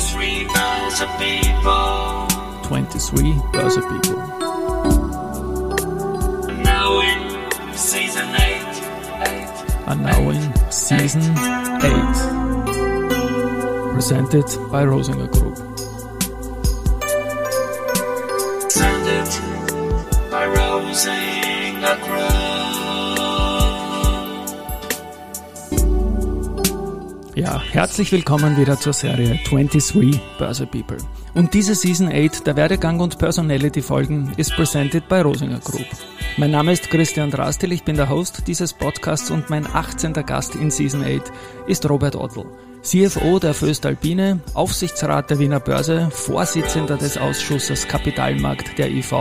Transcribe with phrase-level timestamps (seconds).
[0.00, 2.26] 23 Börse People.
[2.62, 4.16] 23 Börse People.
[6.64, 7.20] Now in
[7.76, 8.62] season 8.
[9.26, 9.48] 8.
[9.88, 10.40] And now in
[10.70, 11.30] season 8.
[13.92, 15.69] Presented by Rosinger Group.
[27.40, 30.98] Ja, herzlich willkommen wieder zur Serie 23 Börse People.
[31.32, 35.86] Und diese Season 8 der Werdegang und Personality Folgen ist presented by Rosinger Group.
[36.36, 40.12] Mein Name ist Christian Drastil, ich bin der Host dieses Podcasts und mein 18.
[40.12, 41.32] Gast in Season 8
[41.66, 42.44] ist Robert Ottl.
[42.82, 49.14] CFO der Föstalpine, Aufsichtsrat der Wiener Börse, Vorsitzender des Ausschusses Kapitalmarkt der IV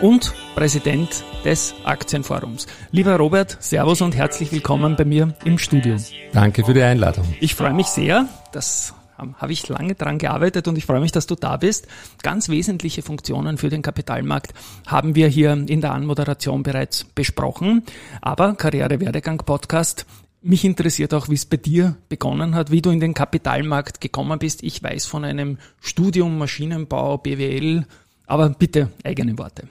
[0.00, 2.66] und Präsident des Aktienforums.
[2.90, 5.96] Lieber Robert, Servus und herzlich willkommen bei mir im Studio.
[6.32, 7.24] Danke für die Einladung.
[7.40, 11.26] Ich freue mich sehr, das habe ich lange dran gearbeitet und ich freue mich, dass
[11.26, 11.86] du da bist.
[12.22, 14.52] Ganz wesentliche Funktionen für den Kapitalmarkt
[14.86, 17.84] haben wir hier in der Anmoderation bereits besprochen.
[18.20, 20.06] Aber Karriere-Werdegang-Podcast
[20.44, 24.40] mich interessiert auch, wie es bei dir begonnen hat, wie du in den Kapitalmarkt gekommen
[24.40, 24.64] bist.
[24.64, 27.86] Ich weiß von einem Studium Maschinenbau, BWL,
[28.26, 29.68] aber bitte eigene Worte.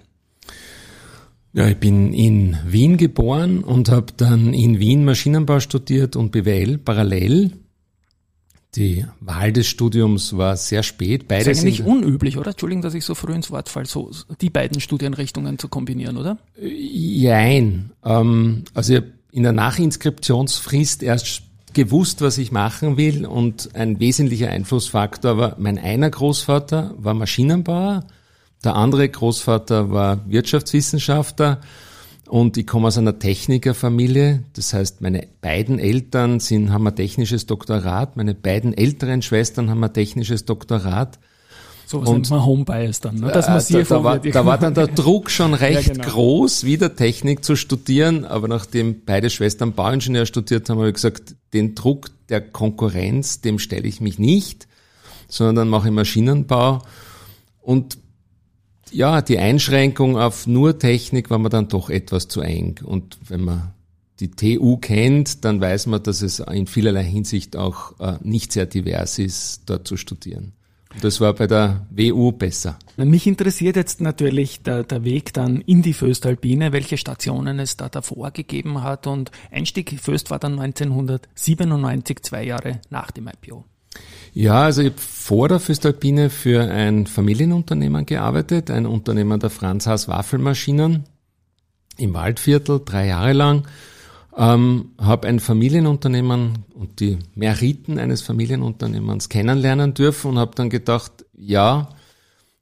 [1.54, 6.78] Ja, ich bin in Wien geboren und habe dann in Wien Maschinenbau studiert und BWL
[6.78, 7.52] parallel.
[8.76, 11.28] Die Wahl des Studiums war sehr spät.
[11.28, 12.52] Beide das ist eigentlich unüblich, oder?
[12.52, 16.38] Entschuldigung, dass ich so früh ins Wort falle, so die beiden Studienrichtungen zu kombinieren, oder?
[16.58, 17.92] Jein.
[18.06, 21.44] Ähm, also ich habe in der Nachinskriptionsfrist erst
[21.74, 28.06] gewusst, was ich machen will und ein wesentlicher Einflussfaktor war, mein einer Großvater war Maschinenbauer,
[28.64, 31.62] der andere Großvater war Wirtschaftswissenschaftler
[32.28, 34.44] und ich komme aus einer Technikerfamilie.
[34.54, 39.84] Das heißt, meine beiden Eltern sind, haben ein technisches Doktorat, meine beiden älteren Schwestern haben
[39.84, 41.20] ein technisches Doktorat.
[41.86, 43.32] So was und, nennt man Homebias dann, ne?
[43.34, 46.08] dass man äh, da, da, war, da war dann der Druck schon recht ja, genau.
[46.08, 51.36] groß, wieder Technik zu studieren, aber nachdem beide Schwestern Bauingenieur studiert haben, habe ich gesagt,
[51.54, 54.70] den Druck der Konkurrenz, dem stelle ich mich nicht,
[55.28, 56.82] sondern dann mache ich Maschinenbau
[57.60, 57.98] und
[58.92, 62.80] ja, die Einschränkung auf nur Technik war mir dann doch etwas zu eng.
[62.84, 63.74] Und wenn man
[64.20, 68.68] die TU kennt, dann weiß man, dass es in vielerlei Hinsicht auch äh, nicht sehr
[68.68, 70.54] divers ist, dort zu studieren.
[70.94, 72.78] Und das war bei der WU besser.
[72.98, 77.88] Mich interessiert jetzt natürlich der, der Weg dann in die Föstalpine, welche Stationen es da
[77.88, 79.08] davor gegeben hat.
[79.08, 83.64] Und Einstieg Föst war dann 1997, zwei Jahre nach dem IPO.
[84.34, 89.88] Ja, also ich habe vor der Füstalpine für ein Familienunternehmen gearbeitet, ein Unternehmen der Franz
[89.88, 91.04] Haas Waffelmaschinen
[91.98, 93.68] im Waldviertel, drei Jahre lang.
[94.38, 101.26] Ähm, habe ein Familienunternehmen und die Meriten eines Familienunternehmens kennenlernen dürfen und habe dann gedacht,
[101.38, 101.90] ja,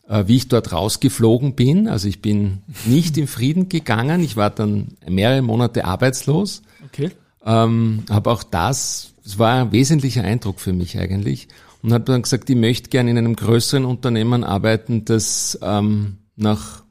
[0.08, 4.50] äh, wie ich dort rausgeflogen bin, also ich bin nicht im Frieden gegangen, ich war
[4.50, 6.64] dann mehrere Monate arbeitslos.
[6.88, 7.12] Okay.
[7.46, 11.50] Ähm, habe auch das das war ein wesentlicher Eindruck für mich eigentlich.
[11.84, 16.84] Und habe dann gesagt, ich möchte gerne in einem größeren Unternehmen arbeiten, das ähm, nach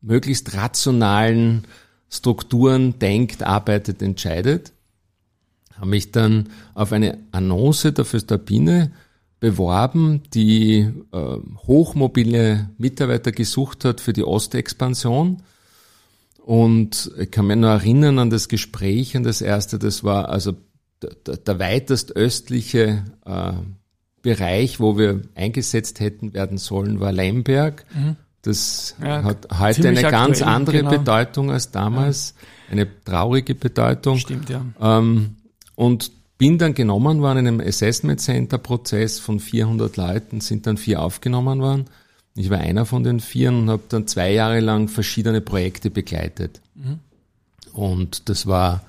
[0.00, 1.62] möglichst rationalen
[2.10, 4.72] Strukturen denkt, arbeitet, entscheidet.
[5.76, 8.90] Habe mich dann auf eine Annonce der Föstalpine
[9.38, 11.36] beworben, die äh,
[11.68, 15.40] hochmobile Mitarbeiter gesucht hat für die Ostexpansion.
[16.44, 20.56] Und ich kann mich nur erinnern an das Gespräch, an das erste, das war also
[21.02, 23.52] der, der weitest östliche äh,
[24.22, 27.84] Bereich, wo wir eingesetzt hätten werden sollen, war Lemberg.
[27.94, 28.16] Mhm.
[28.42, 30.90] Das ja, hat heute eine ganz andere genau.
[30.90, 32.34] Bedeutung als damals,
[32.66, 32.72] ja.
[32.72, 34.18] eine traurige Bedeutung.
[34.18, 34.64] Stimmt, ja.
[34.80, 35.36] Ähm,
[35.74, 40.76] und bin dann genommen worden in einem Assessment Center Prozess von 400 Leuten, sind dann
[40.76, 41.86] vier aufgenommen worden.
[42.34, 46.60] Ich war einer von den vier und habe dann zwei Jahre lang verschiedene Projekte begleitet.
[46.74, 47.00] Mhm.
[47.72, 48.84] Und das war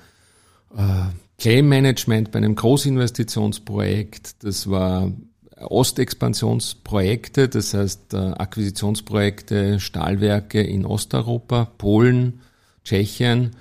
[0.76, 1.06] äh,
[1.38, 5.12] Claim Management bei einem Großinvestitionsprojekt, das war
[5.56, 12.40] Ostexpansionsprojekte, das heißt äh, Akquisitionsprojekte, Stahlwerke in Osteuropa, Polen,
[12.84, 13.52] Tschechien.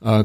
[0.00, 0.24] Äh,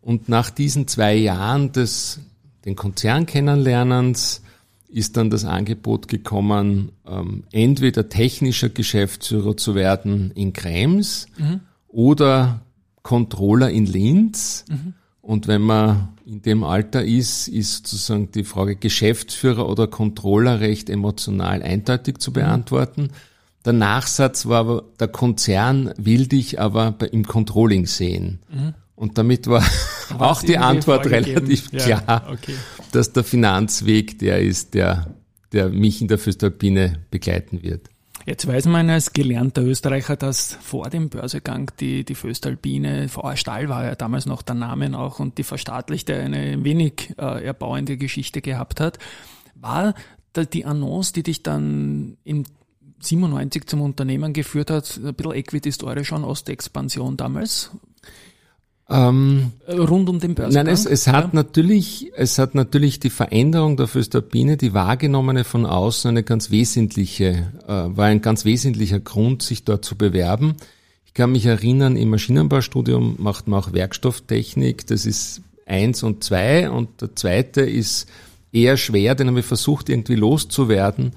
[0.00, 2.20] und nach diesen zwei Jahren des
[2.64, 4.42] den Konzern kennenlernens
[4.88, 11.60] ist dann das Angebot gekommen, ähm, entweder technischer Geschäftsführer zu werden in Krems mhm.
[11.88, 12.60] oder
[13.02, 14.64] Controller in Linz.
[14.68, 14.94] Mhm.
[15.22, 20.90] Und wenn man in dem Alter ist, ist sozusagen die Frage Geschäftsführer oder Controller recht
[20.90, 23.10] emotional eindeutig zu beantworten.
[23.64, 28.40] Der Nachsatz war aber, der Konzern will dich aber im Controlling sehen.
[28.52, 28.74] Mhm.
[28.96, 29.64] Und damit war
[30.18, 32.54] auch die Antwort relativ klar, ja, okay.
[32.90, 35.14] dass der Finanzweg der ist, der
[35.52, 37.88] der mich in der Föstalpine begleiten wird.
[38.24, 43.68] Jetzt weiß man als gelernter Österreicher, dass vor dem Börsegang die, die Föstalpine, VR Stahl
[43.68, 48.40] war ja damals noch der Name auch und die verstaatlichte eine wenig äh, erbauende Geschichte
[48.40, 48.98] gehabt hat.
[49.54, 49.94] War
[50.36, 52.44] die Annonce, die dich dann im
[53.00, 57.70] 97 zum Unternehmen geführt hat, ein bisschen Equity-Story schon, Ostexpansion damals?
[58.92, 60.66] Ähm, Rund um den Börsengang?
[60.66, 61.30] Nein, es, es hat ja.
[61.32, 67.52] natürlich, es hat natürlich die Veränderung der Föstalpine, die wahrgenommene von außen, eine ganz wesentliche,
[67.66, 70.56] äh, war ein ganz wesentlicher Grund, sich dort zu bewerben.
[71.06, 76.68] Ich kann mich erinnern, im Maschinenbaustudium macht man auch Werkstofftechnik, das ist eins und zwei
[76.68, 78.08] und der zweite ist
[78.52, 81.12] eher schwer, den haben wir versucht irgendwie loszuwerden,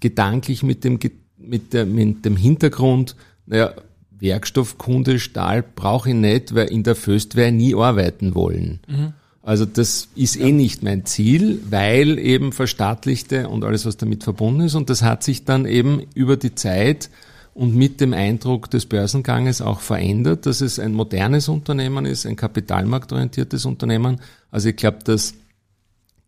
[0.00, 1.00] gedanklich mit dem,
[1.38, 3.72] mit, der, mit dem Hintergrund, naja,
[4.18, 8.80] Werkstoffkunde Stahl brauche ich nicht, weil in der Föstwehr nie arbeiten wollen.
[8.86, 9.12] Mhm.
[9.42, 14.62] Also das ist eh nicht mein Ziel, weil eben verstaatlichte und alles, was damit verbunden
[14.62, 14.74] ist.
[14.74, 17.10] Und das hat sich dann eben über die Zeit
[17.54, 22.34] und mit dem Eindruck des Börsenganges auch verändert, dass es ein modernes Unternehmen ist, ein
[22.34, 24.20] kapitalmarktorientiertes Unternehmen.
[24.50, 25.34] Also ich glaube, dass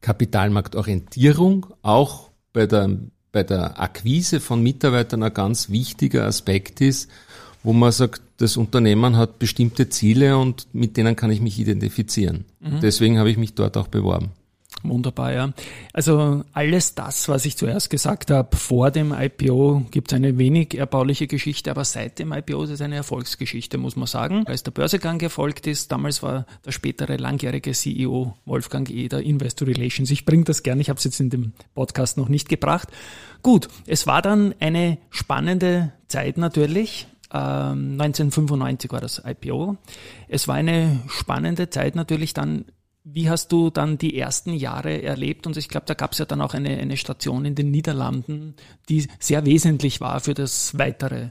[0.00, 2.98] Kapitalmarktorientierung auch bei der,
[3.32, 7.10] bei der Akquise von Mitarbeitern ein ganz wichtiger Aspekt ist,
[7.62, 12.44] wo man sagt, das Unternehmen hat bestimmte Ziele und mit denen kann ich mich identifizieren.
[12.60, 12.80] Mhm.
[12.80, 14.30] Deswegen habe ich mich dort auch beworben.
[14.82, 15.52] Wunderbar, ja.
[15.92, 20.78] Also alles das, was ich zuerst gesagt habe, vor dem IPO gibt es eine wenig
[20.78, 24.46] erbauliche Geschichte, aber seit dem IPO ist es eine Erfolgsgeschichte, muss man sagen.
[24.46, 30.10] Als der Börsegang erfolgt ist, damals war der spätere langjährige CEO Wolfgang Eder Investor Relations.
[30.10, 32.88] Ich bringe das gerne, ich habe es jetzt in dem Podcast noch nicht gebracht.
[33.42, 37.08] Gut, es war dann eine spannende Zeit natürlich.
[37.30, 39.76] 1995 ähm, war das IPO.
[40.28, 42.64] Es war eine spannende Zeit natürlich dann
[43.10, 45.46] wie hast du dann die ersten Jahre erlebt?
[45.46, 48.54] Und ich glaube, da gab es ja dann auch eine, eine Station in den Niederlanden,
[48.88, 51.30] die sehr wesentlich war für das Weitere äh,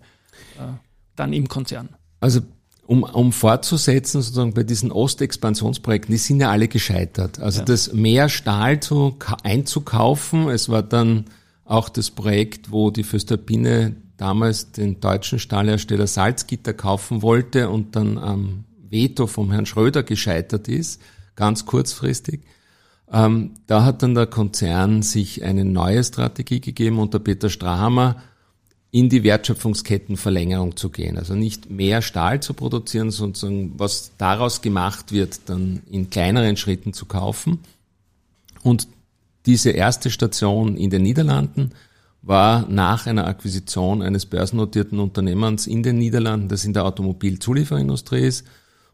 [1.16, 1.90] dann im Konzern.
[2.20, 2.42] Also
[2.88, 7.40] um, um fortzusetzen, sozusagen bei diesen Ostexpansionsprojekten, die sind ja alle gescheitert.
[7.40, 7.66] Also ja.
[7.66, 11.26] das mehr Stahl zu, einzukaufen, es war dann
[11.66, 18.18] auch das Projekt, wo die Föstalpine damals den deutschen Stahlhersteller Salzgitter kaufen wollte und dann
[18.18, 21.00] am Veto vom Herrn Schröder gescheitert ist
[21.38, 22.42] ganz kurzfristig.
[23.10, 28.22] Ähm, da hat dann der Konzern sich eine neue Strategie gegeben unter Peter Strahammer,
[28.92, 31.18] in die Wertschöpfungskettenverlängerung zu gehen.
[31.18, 36.94] Also nicht mehr Stahl zu produzieren, sondern was daraus gemacht wird, dann in kleineren Schritten
[36.94, 37.60] zu kaufen.
[38.64, 38.88] Und
[39.46, 41.72] diese erste Station in den Niederlanden
[42.28, 48.46] war nach einer Akquisition eines börsennotierten Unternehmens in den Niederlanden, das in der Automobilzulieferindustrie ist.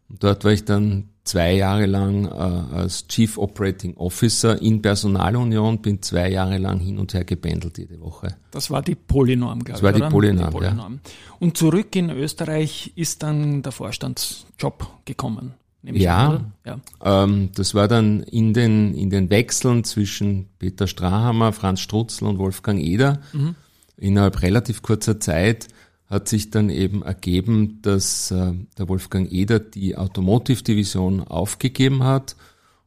[0.09, 5.81] Und dort war ich dann zwei Jahre lang äh, als Chief Operating Officer in Personalunion,
[5.81, 8.35] bin zwei Jahre lang hin und her gebändelt jede Woche.
[8.51, 9.81] Das war die Polynorm, glaube ich.
[9.81, 10.93] Das war die Polynorm, die Polynorm.
[11.03, 11.11] Ja.
[11.39, 15.53] Und zurück in Österreich ist dann der Vorstandsjob gekommen.
[15.83, 16.79] Ja, an, ja.
[17.03, 22.37] Ähm, das war dann in den, in den Wechseln zwischen Peter Strahammer, Franz Strutzel und
[22.37, 23.55] Wolfgang Eder mhm.
[23.97, 25.67] innerhalb relativ kurzer Zeit
[26.13, 32.35] hat sich dann eben ergeben, dass äh, der Wolfgang Eder die Automotive-Division aufgegeben hat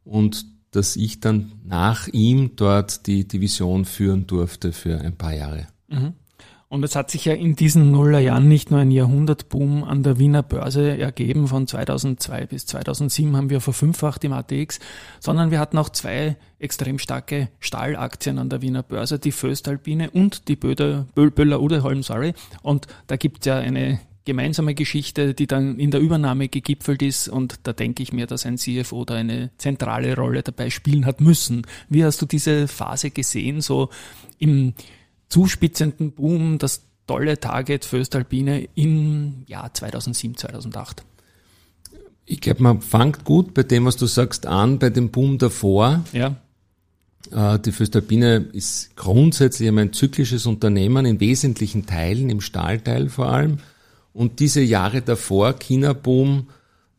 [0.04, 5.66] und dass ich dann nach ihm dort die Division führen durfte für ein paar Jahre.
[5.88, 6.12] Mhm.
[6.68, 10.42] Und es hat sich ja in diesen Nullerjahren nicht nur ein Jahrhundertboom an der Wiener
[10.42, 11.46] Börse ergeben.
[11.46, 14.80] Von 2002 bis 2007 haben wir verfünffacht im ATX,
[15.20, 20.48] sondern wir hatten auch zwei extrem starke Stahlaktien an der Wiener Börse, die Föstalpine und
[20.48, 22.34] die Böder, Böller Udeholm, sorry.
[22.62, 27.28] Und da gibt es ja eine gemeinsame Geschichte, die dann in der Übernahme gegipfelt ist
[27.28, 31.20] und da denke ich mir, dass ein CFO da eine zentrale Rolle dabei spielen hat
[31.20, 31.62] müssen.
[31.88, 33.88] Wie hast du diese Phase gesehen, so
[34.38, 34.74] im
[35.28, 41.04] zuspitzenden Boom, das tolle Target für Östalpine im Jahr 2007, 2008?
[42.24, 46.04] Ich glaube, man fängt gut bei dem, was du sagst, an, bei dem Boom davor.
[46.12, 46.36] Ja.
[47.30, 53.58] Äh, die Föstalpine ist grundsätzlich ein zyklisches Unternehmen in wesentlichen Teilen, im Stahlteil vor allem.
[54.12, 56.48] Und diese Jahre davor, China-Boom,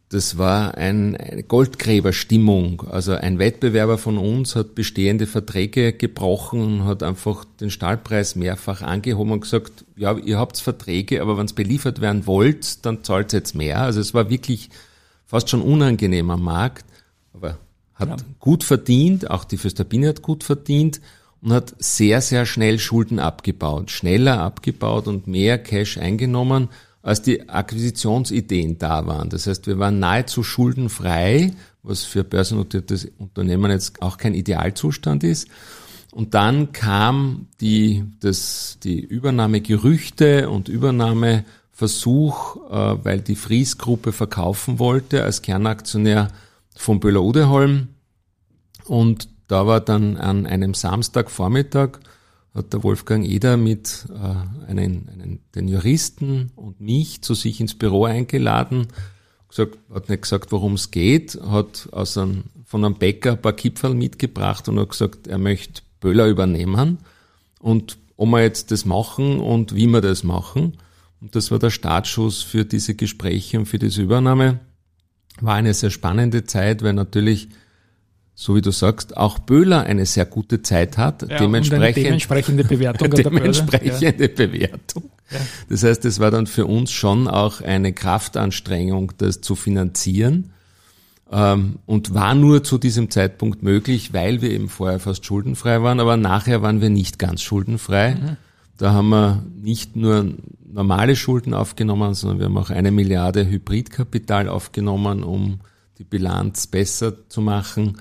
[0.09, 2.83] das war ein, eine Goldgräberstimmung.
[2.89, 8.81] Also ein Wettbewerber von uns hat bestehende Verträge gebrochen und hat einfach den Stahlpreis mehrfach
[8.81, 13.33] angehoben und gesagt, ja, ihr habt Verträge, aber wenn es beliefert werden wollt, dann zahlt
[13.33, 13.81] jetzt mehr.
[13.81, 14.69] Also es war wirklich
[15.25, 16.85] fast schon unangenehm am Markt,
[17.33, 17.57] aber
[17.93, 18.15] hat ja.
[18.39, 21.01] gut verdient, auch die Föstabine hat gut verdient
[21.41, 26.69] und hat sehr, sehr schnell Schulden abgebaut, schneller abgebaut und mehr Cash eingenommen
[27.07, 29.29] als die Akquisitionsideen da waren.
[29.29, 35.47] Das heißt, wir waren nahezu schuldenfrei, was für börsennotiertes Unternehmen jetzt auch kein Idealzustand ist.
[36.11, 45.23] Und dann kam die, das, die Übernahmegerüchte und Übernahmeversuch, äh, weil die Fries-Gruppe verkaufen wollte
[45.23, 46.27] als Kernaktionär
[46.75, 47.87] von Böhler-Udeholm.
[48.83, 51.99] Und da war dann an einem Samstagvormittag
[52.57, 57.75] hat der Wolfgang Eder mit äh, einen, einen, den Juristen und mich zu sich ins
[57.75, 58.87] Büro eingeladen,
[59.47, 63.53] gesagt, hat nicht gesagt, worum es geht, hat aus einem, von einem Bäcker ein paar
[63.53, 66.97] Kipferl mitgebracht und hat gesagt, er möchte Böller übernehmen
[67.59, 70.77] und ob wir jetzt das machen und wie wir das machen.
[71.21, 74.59] Und das war der Startschuss für diese Gespräche und für diese Übernahme.
[75.39, 77.49] War eine sehr spannende Zeit, weil natürlich
[78.39, 81.27] so wie du sagst, auch Böhler eine sehr gute Zeit hat.
[81.27, 83.09] Ja, dementsprechend, dementsprechende Bewertung.
[83.15, 84.29] dementsprechende.
[84.29, 85.09] Bewertung.
[85.31, 85.39] Ja.
[85.69, 90.51] Das heißt, es war dann für uns schon auch eine Kraftanstrengung, das zu finanzieren.
[91.31, 95.99] Ähm, und war nur zu diesem Zeitpunkt möglich, weil wir eben vorher fast schuldenfrei waren,
[95.99, 98.13] aber nachher waren wir nicht ganz schuldenfrei.
[98.13, 98.37] Mhm.
[98.77, 104.47] Da haben wir nicht nur normale Schulden aufgenommen, sondern wir haben auch eine Milliarde Hybridkapital
[104.47, 105.59] aufgenommen, um
[105.97, 107.97] die Bilanz besser zu machen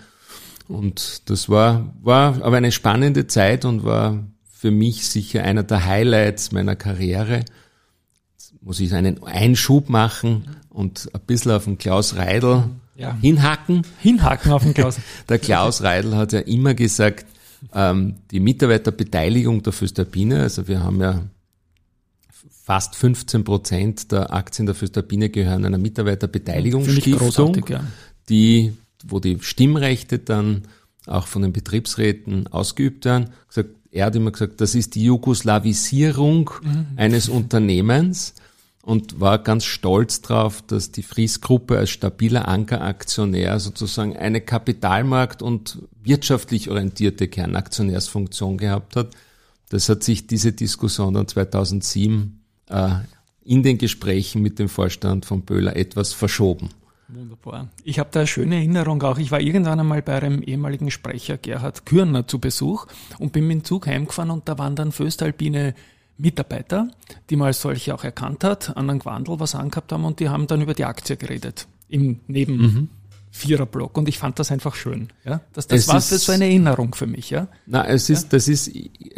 [0.68, 5.84] und das war, war aber eine spannende Zeit und war für mich sicher einer der
[5.84, 7.44] Highlights meiner Karriere.
[8.32, 12.64] Jetzt muss ich einen Einschub machen und ein bisschen auf den Klaus Reidel
[12.96, 13.16] ja.
[13.20, 13.82] hinhacken.
[14.00, 14.98] Hinhacken auf den Klaus.
[15.28, 17.26] der Klaus Reidel hat ja immer gesagt,
[17.72, 21.22] ähm, die Mitarbeiterbeteiligung der Föstalpine, also wir haben ja
[22.64, 27.84] fast 15 Prozent der Aktien der Föstalpine gehören einer Mitarbeiterbeteiligungsstiftung, ja.
[28.28, 28.72] die
[29.08, 30.62] wo die Stimmrechte dann
[31.06, 33.30] auch von den Betriebsräten ausgeübt werden.
[33.48, 36.86] Gesagt, er hat immer gesagt, das ist die Jugoslawisierung mhm.
[36.96, 38.34] eines Unternehmens
[38.82, 45.78] und war ganz stolz darauf, dass die Fries-Gruppe als stabiler Ankeraktionär sozusagen eine Kapitalmarkt- und
[46.02, 49.08] wirtschaftlich orientierte Kernaktionärsfunktion gehabt hat.
[49.70, 52.90] Das hat sich diese Diskussion dann 2007 äh,
[53.44, 56.68] in den Gesprächen mit dem Vorstand von Böhler etwas verschoben.
[57.08, 57.68] Wunderbar.
[57.84, 59.18] Ich habe da eine schöne Erinnerung auch.
[59.18, 62.86] Ich war irgendwann einmal bei einem ehemaligen Sprecher, Gerhard Kürner, zu Besuch
[63.18, 65.74] und bin mit dem Zug heimgefahren und da waren dann Föstalpine
[66.18, 66.88] Mitarbeiter,
[67.30, 70.28] die man als solche auch erkannt hat, an einem Gewandel was angehabt haben und die
[70.28, 71.68] haben dann über die Aktie geredet.
[71.88, 72.88] Im Neben mhm.
[73.30, 75.08] Viererblock und ich fand das einfach schön.
[75.24, 75.42] Ja?
[75.52, 77.30] Das, das war so eine Erinnerung für mich.
[77.30, 77.48] Ja?
[77.66, 78.28] Na, es ist, ja?
[78.30, 78.72] das ist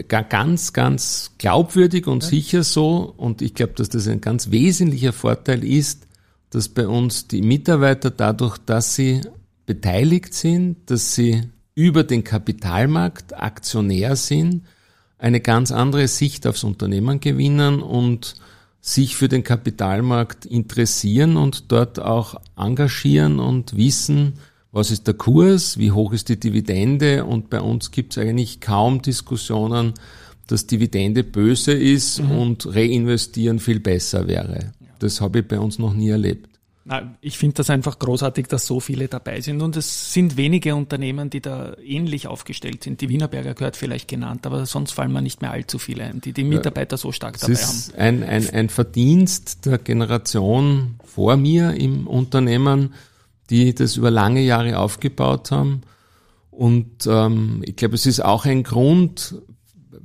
[0.09, 2.29] ganz, ganz glaubwürdig und ja.
[2.29, 6.08] sicher so und ich glaube, dass das ein ganz wesentlicher Vorteil ist,
[6.51, 9.21] dass bei uns die Mitarbeiter dadurch, dass sie
[9.67, 11.43] beteiligt sind, dass sie
[11.75, 14.65] über den Kapitalmarkt Aktionär sind,
[15.19, 18.37] eine ganz andere Sicht aufs Unternehmen gewinnen und
[18.81, 24.35] sich für den Kapitalmarkt interessieren und dort auch engagieren und wissen,
[24.71, 28.61] was ist der Kurs, wie hoch ist die Dividende und bei uns gibt es eigentlich
[28.61, 29.95] kaum Diskussionen,
[30.47, 32.31] dass Dividende böse ist mhm.
[32.31, 34.73] und reinvestieren viel besser wäre.
[34.99, 36.59] Das habe ich bei uns noch nie erlebt.
[36.91, 39.61] Na, ich finde das einfach großartig, dass so viele dabei sind.
[39.61, 43.03] Und es sind wenige Unternehmen, die da ähnlich aufgestellt sind.
[43.03, 46.33] Die Wienerberger gehört vielleicht genannt, aber sonst fallen mir nicht mehr allzu viele ein, die
[46.33, 48.01] die Mitarbeiter so stark es dabei ist haben.
[48.01, 52.95] Ein, ein, ein Verdienst der Generation vor mir im Unternehmen,
[53.51, 55.83] die das über lange Jahre aufgebaut haben.
[56.51, 59.35] Und ähm, ich glaube, es ist auch ein Grund,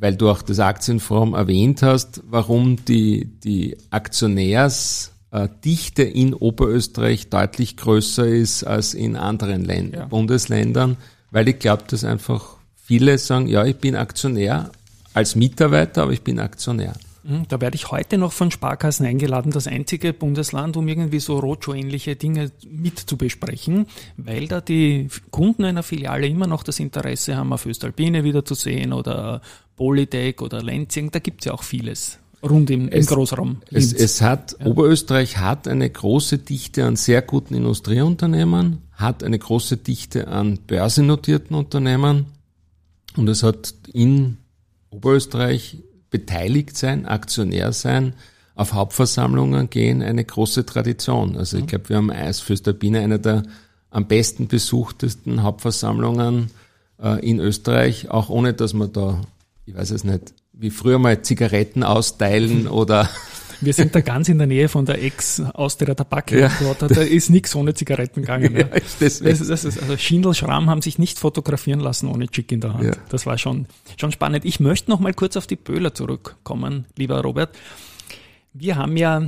[0.03, 8.27] weil du auch das Aktienforum erwähnt hast, warum die, die Aktionärsdichte in Oberösterreich deutlich größer
[8.27, 10.03] ist als in anderen Länd ja.
[10.03, 10.97] Bundesländern,
[11.31, 14.71] weil ich glaube, dass einfach viele sagen, ja, ich bin Aktionär
[15.13, 16.91] als Mitarbeiter, aber ich bin Aktionär.
[17.25, 21.39] Hm, da werde ich heute noch von Sparkassen eingeladen, das einzige Bundesland, um irgendwie so
[21.39, 23.87] Roadshow-ähnliche Dinge mit zu besprechen,
[24.17, 28.55] weil da die Kunden einer Filiale immer noch das Interesse haben, auf Östalpine wieder zu
[28.55, 29.41] sehen oder
[29.77, 33.61] Polytech oder Lenzing, da gibt es ja auch vieles rund im, im Großraum.
[33.71, 34.65] Es, es, hat, ja.
[34.65, 41.55] Oberösterreich hat eine große Dichte an sehr guten Industrieunternehmen, hat eine große Dichte an börsennotierten
[41.55, 42.25] Unternehmen
[43.15, 44.37] und es hat in
[44.89, 45.77] Oberösterreich
[46.13, 48.13] beteiligt sein, Aktionär sein,
[48.53, 51.35] auf Hauptversammlungen gehen, eine große Tradition.
[51.35, 51.67] Also ich mhm.
[51.67, 53.43] glaube, wir haben als Fürstabine eine der
[53.89, 56.51] am besten besuchtesten Hauptversammlungen
[57.01, 59.21] äh, in Österreich, auch ohne dass man da,
[59.65, 63.09] ich weiß es nicht, wie früher mal Zigaretten austeilen oder
[63.65, 66.31] wir sind da ganz in der Nähe von der Ex-Austria Tabak.
[66.31, 66.51] Ja.
[66.79, 68.55] Da, da ist nichts ohne Zigaretten gegangen.
[68.55, 68.63] Ja,
[68.99, 72.61] das, das, das ist, also Schindel, Schramm haben sich nicht fotografieren lassen ohne Chick in
[72.61, 72.83] der Hand.
[72.83, 72.93] Ja.
[73.09, 73.67] Das war schon,
[73.97, 74.45] schon spannend.
[74.45, 77.55] Ich möchte noch mal kurz auf die Böhler zurückkommen, lieber Robert.
[78.53, 79.23] Wir haben ja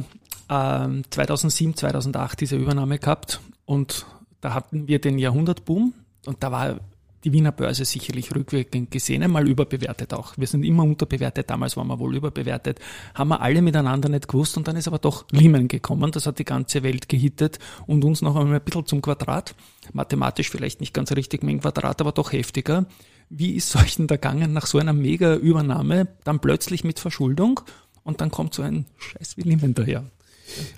[0.49, 4.05] äh, 2007, 2008 diese Übernahme gehabt und
[4.41, 5.93] da hatten wir den Jahrhundertboom
[6.25, 6.79] und da war
[7.25, 10.37] die Wiener Börse sicherlich rückwirkend gesehen, einmal überbewertet auch.
[10.37, 12.79] Wir sind immer unterbewertet, damals waren wir wohl überbewertet,
[13.15, 16.37] haben wir alle miteinander nicht gewusst und dann ist aber doch Lehman gekommen, das hat
[16.37, 19.55] die ganze Welt gehittet und uns noch einmal ein bisschen zum Quadrat,
[19.91, 22.85] mathematisch vielleicht nicht ganz richtig mit dem Quadrat, aber doch heftiger.
[23.29, 27.61] Wie ist euch denn da gegangen nach so einer Mega-Übernahme, dann plötzlich mit Verschuldung
[28.03, 30.05] und dann kommt so ein Scheiß wie Lehman daher?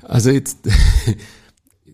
[0.03, 0.59] Also jetzt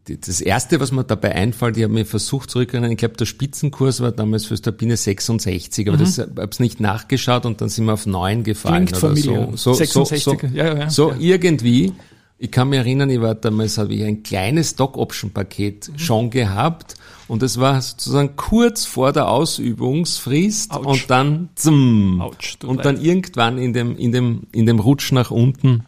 [0.05, 4.01] das erste, was mir dabei einfällt, ich habe mir versucht zurückzuerinnern, ich glaube, der Spitzenkurs
[4.01, 6.01] war damals für Stabine 66, aber mhm.
[6.01, 9.51] das habe ich nicht nachgeschaut und dann sind wir auf 9 gefallen Klingt oder so.
[9.55, 11.17] So, 66, so, so, ja, ja, so ja.
[11.19, 11.93] irgendwie.
[12.37, 15.99] Ich kann mich erinnern, ich war damals, habe ich ein kleines Stock-Option-Paket mhm.
[15.99, 16.95] schon gehabt
[17.29, 20.85] und es war sozusagen kurz vor der Ausübungsfrist Ouch.
[20.85, 22.21] und dann zum
[22.65, 25.85] und dann irgendwann in dem in dem in dem Rutsch nach unten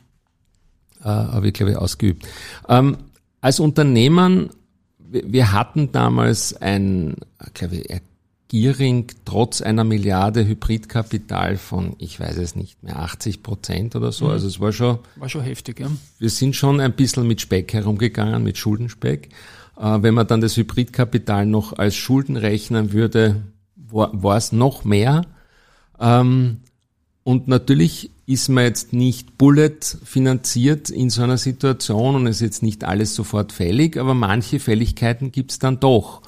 [1.01, 2.25] äh, habe ich glaube ich ausgeübt.
[2.69, 2.97] Ähm,
[3.45, 4.49] als Unternehmen,
[4.97, 7.15] wir hatten damals ein,
[7.53, 8.01] glaube ich,
[8.47, 14.25] Gearing trotz einer Milliarde Hybridkapital von, ich weiß es nicht mehr, 80 Prozent oder so.
[14.25, 14.31] Mhm.
[14.31, 14.97] Also es war schon.
[15.17, 15.91] War schon heftig, ja.
[16.17, 19.29] Wir sind schon ein bisschen mit Speck herumgegangen, mit Schuldenspeck.
[19.77, 23.43] Äh, wenn man dann das Hybridkapital noch als Schulden rechnen würde,
[23.75, 25.21] war, war es noch mehr.
[25.99, 26.61] Ähm,
[27.25, 32.41] und natürlich ist man jetzt nicht Bullet finanziert in so einer Situation und es ist
[32.41, 36.21] jetzt nicht alles sofort fällig, aber manche Fälligkeiten gibt es dann doch.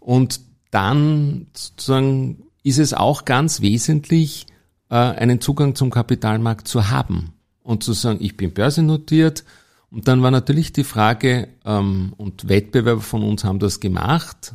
[0.00, 4.46] Und dann sozusagen ist es auch ganz wesentlich,
[4.90, 7.32] äh, einen Zugang zum Kapitalmarkt zu haben
[7.62, 9.44] und zu sagen, ich bin börsennotiert.
[9.90, 14.52] Und dann war natürlich die Frage, ähm, und Wettbewerber von uns haben das gemacht,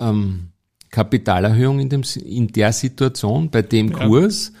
[0.00, 0.48] ähm,
[0.88, 4.06] Kapitalerhöhung in, dem, in der Situation, bei dem ja.
[4.06, 4.52] Kurs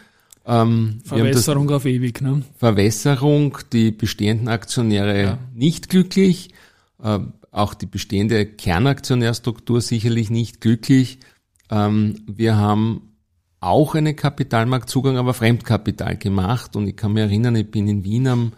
[0.46, 2.42] ähm, Verwässerung auf ewig, ne?
[2.56, 5.38] Verwässerung, die bestehenden Aktionäre ja.
[5.54, 6.50] nicht glücklich,
[7.02, 7.20] äh,
[7.50, 11.18] auch die bestehende Kernaktionärstruktur sicherlich nicht glücklich.
[11.70, 13.14] Ähm, wir haben
[13.60, 18.28] auch einen Kapitalmarktzugang, aber Fremdkapital gemacht und ich kann mich erinnern, ich bin in Wien
[18.28, 18.52] am,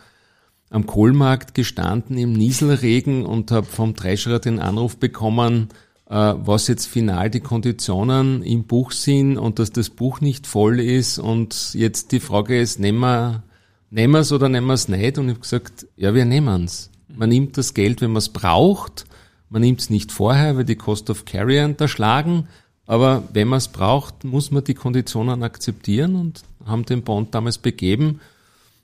[0.70, 5.68] am Kohlmarkt gestanden im Nieselregen und habe vom Treasurer den Anruf bekommen,
[6.08, 11.18] was jetzt final die Konditionen im Buch sind und dass das Buch nicht voll ist
[11.18, 13.42] und jetzt die Frage ist, nehmen wir
[13.90, 15.18] nehmen es oder nehmen wir es nicht?
[15.18, 16.90] Und ich habe gesagt, ja, wir nehmen es.
[17.08, 19.06] Man nimmt das Geld, wenn man es braucht.
[19.48, 22.48] Man nimmt es nicht vorher, weil die Cost of Carry unterschlagen.
[22.86, 27.58] Aber wenn man es braucht, muss man die Konditionen akzeptieren und haben den Bond damals
[27.58, 28.20] begeben.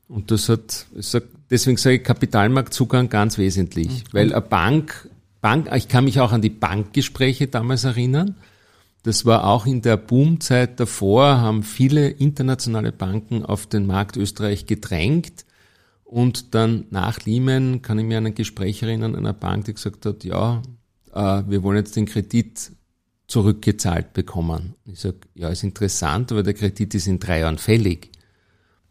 [0.09, 0.87] Und das hat,
[1.51, 4.05] deswegen sage ich Kapitalmarktzugang ganz wesentlich, mhm.
[4.13, 5.09] weil eine Bank
[5.43, 8.37] Bank, ich kann mich auch an die Bankgespräche damals erinnern.
[9.03, 14.67] Das war auch in der Boomzeit davor, haben viele internationale Banken auf den Markt Österreich
[14.67, 15.45] gedrängt.
[16.05, 20.07] Und dann nach Lehman kann ich mir an ein Gespräch erinnern einer Bank, die gesagt
[20.07, 20.63] hat, ja,
[21.13, 22.71] äh, wir wollen jetzt den Kredit
[23.27, 24.75] zurückgezahlt bekommen.
[24.85, 28.11] Ich sage, ja, ist interessant, aber der Kredit ist in drei Jahren fällig.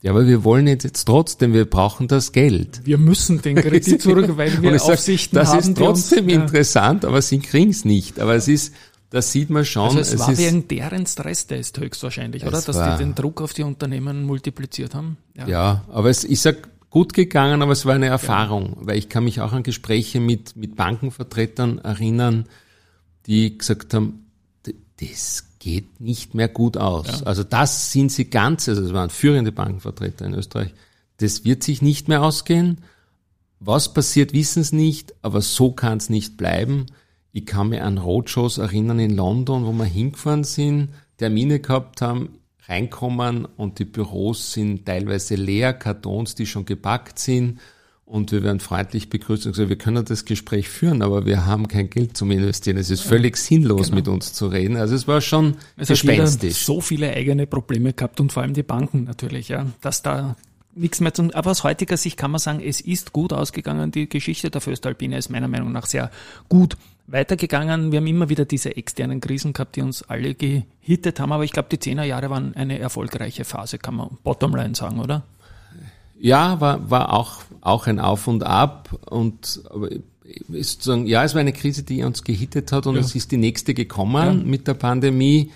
[0.02, 2.82] Ja, aber wir wollen jetzt trotzdem, wir brauchen das Geld.
[2.86, 5.58] Wir müssen den Kredit zurück, weil wir Aufsichten sag, das haben.
[5.58, 8.20] Das ist trotzdem uns, interessant, aber sie kriegen es nicht.
[8.20, 8.74] Aber es ist,
[9.12, 9.84] das sieht man schon.
[9.84, 12.62] Also es, es war wegen deren Stresstest höchstwahrscheinlich, oder?
[12.62, 15.18] Dass war, die den Druck auf die Unternehmen multipliziert haben.
[15.38, 18.88] Ja, ja aber es, ich sag, gut gegangen, aber es war eine Erfahrung, ja.
[18.88, 22.46] weil ich kann mich auch an Gespräche mit, mit Bankenvertretern erinnern,
[23.28, 24.26] die gesagt haben,
[25.00, 27.22] das geht nicht mehr gut aus.
[27.22, 27.28] Ja.
[27.28, 30.74] Also das sind sie ganz, also es waren führende Bankenvertreter in Österreich.
[31.18, 32.80] Das wird sich nicht mehr ausgehen.
[33.60, 36.88] Was passiert, wissen sie nicht, aber so kann es nicht bleiben.
[37.32, 42.40] Ich kann mir an Roadshows erinnern in London, wo wir hingefahren sind, Termine gehabt haben,
[42.68, 47.60] reinkommen und die Büros sind teilweise leer, Kartons, die schon gepackt sind
[48.12, 51.70] und wir werden freundlich begrüßt und gesagt, wir können das Gespräch führen, aber wir haben
[51.70, 52.76] kein Geld zum Investieren.
[52.76, 53.96] Es ist völlig sinnlos, genau.
[53.96, 54.76] mit uns zu reden.
[54.76, 56.56] Also es war schon es gespenstisch.
[56.56, 60.36] Hat so viele eigene Probleme gehabt und vor allem die Banken natürlich, ja, dass da
[60.76, 63.92] nichts mehr zu, aber aus heutiger Sicht kann man sagen, es ist gut ausgegangen.
[63.92, 66.12] Die Geschichte der Föstalpine ist meiner Meinung nach sehr
[66.50, 66.76] gut
[67.08, 67.94] weitergegangen.
[67.94, 71.54] Wir haben immer wieder diese externen Krisen gehabt, die uns alle gehittet haben, aber ich
[71.54, 75.24] glaube, die Zehnerjahre waren eine erfolgreiche Phase, kann man bottomline sagen, oder?
[76.22, 79.62] Ja, war, war auch, auch ein Auf und Ab und
[80.54, 83.02] ist sozusagen, ja, es war eine Krise, die uns gehittet hat und ja.
[83.02, 84.46] es ist die nächste gekommen ja.
[84.46, 85.52] mit der Pandemie.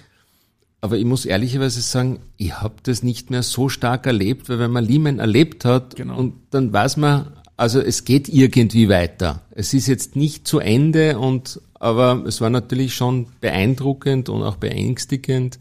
[0.81, 4.71] Aber ich muss ehrlicherweise sagen, ich habe das nicht mehr so stark erlebt, weil wenn
[4.71, 6.17] man Lehman erlebt hat genau.
[6.17, 9.41] und dann weiß man, also es geht irgendwie weiter.
[9.51, 14.55] Es ist jetzt nicht zu Ende und aber es war natürlich schon beeindruckend und auch
[14.57, 15.59] beängstigend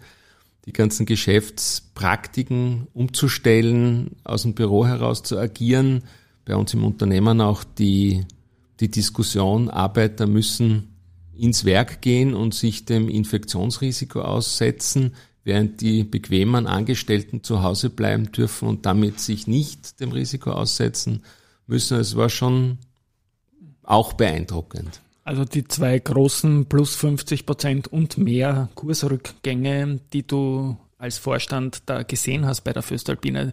[0.67, 6.05] die ganzen Geschäftspraktiken umzustellen, aus dem Büro heraus zu agieren.
[6.45, 8.25] Bei uns im Unternehmen auch die,
[8.81, 10.95] die Diskussion, Arbeiter müssen
[11.37, 18.33] ins Werk gehen und sich dem Infektionsrisiko aussetzen, während die bequemen Angestellten zu Hause bleiben
[18.33, 21.23] dürfen und damit sich nicht dem Risiko aussetzen
[21.67, 21.99] müssen.
[21.99, 22.79] Es war schon
[23.83, 25.03] auch beeindruckend.
[25.25, 32.03] Also die zwei großen plus 50 Prozent und mehr Kursrückgänge, die du als Vorstand da
[32.03, 33.53] gesehen hast bei der Föstalpine,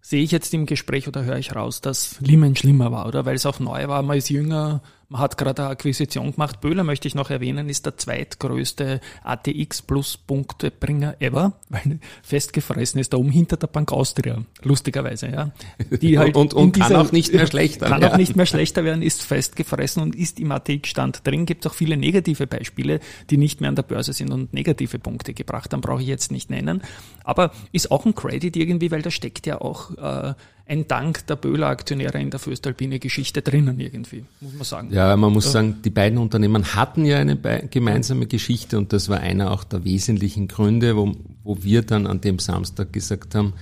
[0.00, 3.26] sehe ich jetzt im Gespräch oder höre ich raus, dass Lehman schlimmer war, oder?
[3.26, 6.60] Weil es auch neu war, man ist jünger, man hat gerade eine Akquisition gemacht.
[6.60, 13.12] Böhler möchte ich noch erwähnen, ist der zweitgrößte ATX Plus Punktebringer ever, weil festgefressen ist
[13.12, 15.50] da oben hinter der Bank Austria, lustigerweise, ja.
[15.90, 18.12] Die halt und und kann auch nicht mehr schlechter Kann ja.
[18.12, 21.44] auch nicht mehr schlechter werden, ist festgefressen und ist im ATX-Stand drin.
[21.44, 25.34] Gibt auch viele negative Beispiele, die nicht mehr an der Börse sind und negative Punkte
[25.34, 26.82] gebracht haben, brauche ich jetzt nicht nennen.
[27.24, 30.34] Aber ist auch ein Credit irgendwie, weil da steckt ja auch äh,
[30.70, 34.92] ein Dank der Böhler-Aktionäre in der Föstalpine Geschichte drinnen irgendwie, muss man sagen.
[34.92, 39.18] Ja, man muss sagen, die beiden Unternehmen hatten ja eine gemeinsame Geschichte und das war
[39.18, 43.54] einer auch der wesentlichen Gründe, wo, wo wir dann an dem Samstag gesagt haben,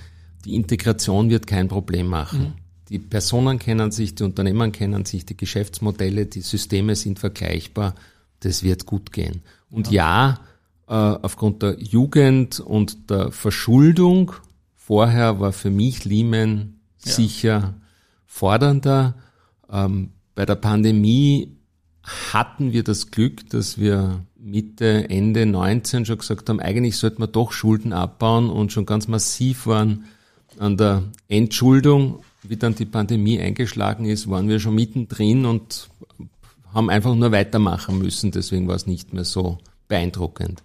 [0.45, 2.39] die Integration wird kein Problem machen.
[2.39, 2.53] Mhm.
[2.89, 7.95] Die Personen kennen sich, die Unternehmen kennen sich, die Geschäftsmodelle, die Systeme sind vergleichbar.
[8.39, 9.41] Das wird gut gehen.
[9.71, 10.39] Und ja,
[10.87, 14.31] ja äh, aufgrund der Jugend und der Verschuldung
[14.75, 16.78] vorher war für mich Lehman.
[16.99, 17.75] Sicher
[18.25, 19.15] fordernder.
[19.71, 21.57] Ähm, bei der Pandemie
[22.03, 27.27] hatten wir das Glück, dass wir Mitte, Ende 19 schon gesagt haben, eigentlich sollten wir
[27.27, 30.05] doch Schulden abbauen und schon ganz massiv waren
[30.57, 32.23] an der Entschuldung.
[32.41, 35.89] Wie dann die Pandemie eingeschlagen ist, waren wir schon mittendrin und
[36.73, 38.31] haben einfach nur weitermachen müssen.
[38.31, 39.57] Deswegen war es nicht mehr so
[39.87, 40.63] beeindruckend.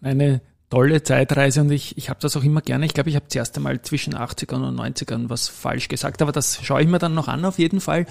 [0.00, 2.86] Eine tolle Zeitreise und ich, ich habe das auch immer gerne.
[2.86, 6.60] Ich glaube, ich habe zuerst einmal zwischen 80ern und 90ern was falsch gesagt, aber das
[6.62, 8.06] schaue ich mir dann noch an auf jeden Fall.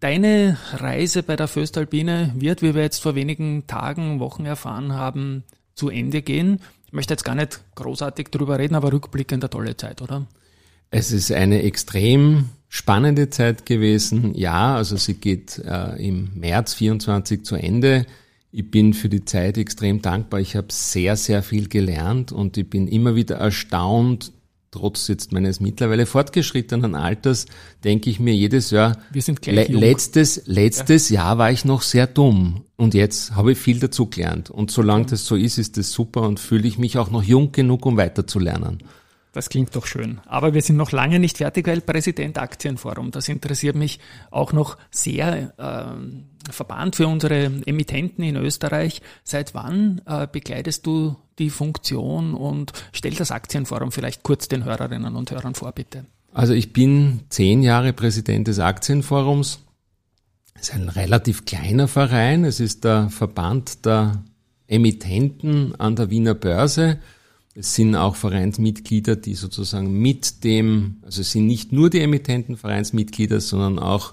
[0.00, 5.44] Deine Reise bei der Föstalpine wird, wie wir jetzt vor wenigen Tagen, Wochen erfahren haben,
[5.74, 6.60] zu Ende gehen.
[6.86, 10.26] Ich möchte jetzt gar nicht großartig drüber reden, aber rückblickend eine tolle Zeit, oder?
[10.90, 14.34] Es ist eine extrem spannende Zeit gewesen.
[14.34, 18.04] Ja, also sie geht äh, im März 24 zu Ende.
[18.56, 20.38] Ich bin für die Zeit extrem dankbar.
[20.38, 24.30] Ich habe sehr, sehr viel gelernt und ich bin immer wieder erstaunt,
[24.70, 27.46] trotz jetzt meines mittlerweile fortgeschrittenen Alters,
[27.82, 31.22] denke ich mir jedes Jahr, Wir sind gleich le letztes, letztes ja.
[31.22, 34.50] Jahr war ich noch sehr dumm und jetzt habe ich viel dazu gelernt.
[34.50, 37.50] Und solange das so ist, ist das super und fühle ich mich auch noch jung
[37.50, 38.78] genug, um weiterzulernen.
[39.34, 40.20] Das klingt doch schön.
[40.26, 43.98] Aber wir sind noch lange nicht fertig, weil Präsident Aktienforum, das interessiert mich
[44.30, 45.52] auch noch sehr.
[45.58, 49.00] Äh, Verband für unsere Emittenten in Österreich.
[49.24, 55.16] Seit wann äh, begleitest du die Funktion und stell das Aktienforum vielleicht kurz den Hörerinnen
[55.16, 56.04] und Hörern vor, bitte?
[56.32, 59.60] Also ich bin zehn Jahre Präsident des Aktienforums.
[60.54, 62.44] Es ist ein relativ kleiner Verein.
[62.44, 64.22] Es ist der Verband der
[64.66, 66.98] Emittenten an der Wiener Börse.
[67.56, 72.56] Es sind auch Vereinsmitglieder, die sozusagen mit dem, also es sind nicht nur die Emittenten
[72.56, 74.12] Vereinsmitglieder, sondern auch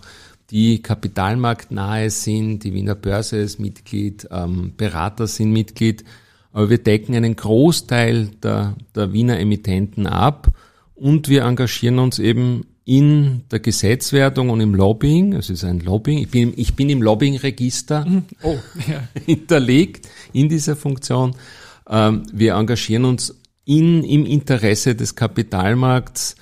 [0.51, 6.03] die kapitalmarktnahe sind, die Wiener Börse ist Mitglied, ähm, Berater sind Mitglied,
[6.51, 10.49] aber wir decken einen Großteil der, der Wiener Emittenten ab
[10.93, 15.33] und wir engagieren uns eben in der Gesetzwertung und im Lobbying.
[15.33, 16.17] Es ist ein Lobbying.
[16.17, 18.25] Ich bin, ich bin im Lobbying-Register mhm.
[18.43, 19.07] oh, ja.
[19.25, 21.35] hinterlegt in dieser Funktion.
[21.91, 26.35] Ähm, wir engagieren uns in, im Interesse des Kapitalmarkts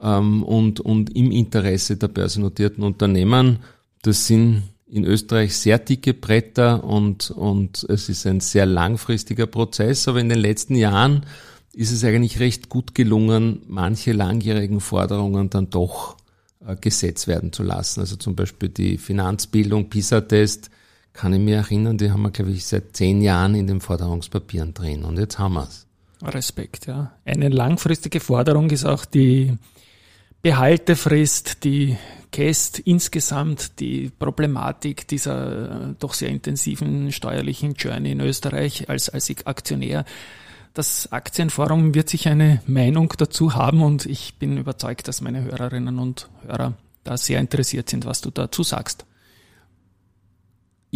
[0.00, 3.60] ähm, und, und im Interesse der börsennotierten Unternehmen.
[4.02, 10.06] Das sind in Österreich sehr dicke Bretter und, und es ist ein sehr langfristiger Prozess,
[10.06, 11.24] aber in den letzten Jahren
[11.72, 16.16] ist es eigentlich recht gut gelungen, manche langjährigen Forderungen dann doch
[16.66, 18.00] äh, gesetzt werden zu lassen.
[18.00, 20.70] Also zum Beispiel die Finanzbildung, PISA-Test,
[21.16, 24.74] kann ich mir erinnern, die haben wir, glaube ich, seit zehn Jahren in den Forderungspapieren
[24.74, 25.86] drin und jetzt haben wir es.
[26.22, 27.12] Respekt, ja.
[27.24, 29.56] Eine langfristige Forderung ist auch die
[30.42, 31.96] Behaltefrist, die
[32.30, 39.32] KEST insgesamt, die Problematik dieser äh, doch sehr intensiven steuerlichen Journey in Österreich als, als
[39.46, 40.04] Aktionär.
[40.74, 45.98] Das Aktienforum wird sich eine Meinung dazu haben und ich bin überzeugt, dass meine Hörerinnen
[45.98, 46.74] und Hörer
[47.04, 49.06] da sehr interessiert sind, was du dazu sagst.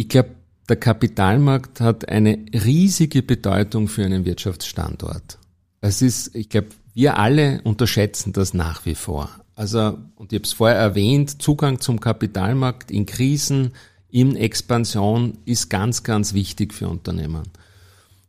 [0.01, 0.31] Ich glaube,
[0.67, 5.37] der Kapitalmarkt hat eine riesige Bedeutung für einen Wirtschaftsstandort.
[5.79, 9.29] Es ist, ich glaube, wir alle unterschätzen das nach wie vor.
[9.55, 13.73] Also, und ich habe es vorher erwähnt, Zugang zum Kapitalmarkt in Krisen,
[14.09, 17.43] in Expansion ist ganz, ganz wichtig für Unternehmen.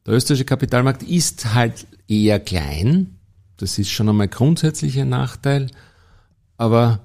[0.04, 3.16] Der österreichische Kapitalmarkt ist halt eher klein.
[3.56, 5.68] Das ist schon einmal grundsätzlich ein Nachteil.
[6.58, 7.00] Aber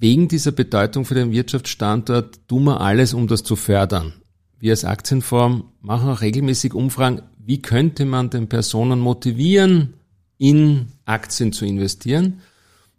[0.00, 4.14] wegen dieser Bedeutung für den Wirtschaftsstandort tun wir alles, um das zu fördern.
[4.58, 9.94] wir als Aktienform machen auch regelmäßig Umfragen, wie könnte man den Personen motivieren,
[10.38, 12.40] in Aktien zu investieren.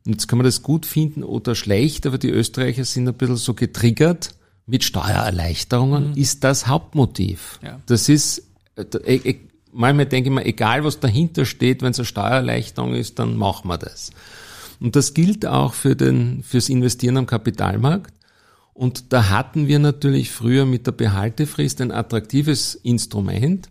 [0.05, 3.37] Und jetzt kann man das gut finden oder schlecht, aber die Österreicher sind ein bisschen
[3.37, 4.35] so getriggert
[4.65, 6.17] mit Steuererleichterungen, mhm.
[6.17, 7.59] ist das Hauptmotiv.
[7.63, 7.79] Ja.
[7.87, 9.39] Das ist, äh, äh,
[9.71, 13.67] manchmal denke ich mir, egal was dahinter steht, wenn es eine Steuererleichterung ist, dann machen
[13.67, 14.11] wir das.
[14.81, 18.13] Und das gilt auch für den, fürs Investieren am Kapitalmarkt.
[18.73, 23.69] Und da hatten wir natürlich früher mit der Behaltefrist ein attraktives Instrument,